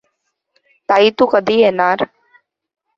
ताई 0.89 1.09
तू 1.19 1.25
कधी 1.33 1.59
येनार? 1.61 2.05